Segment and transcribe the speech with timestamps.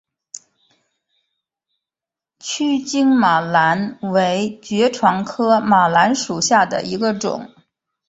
[2.39, 7.53] 曲茎马蓝为爵床科马蓝属下的一个种。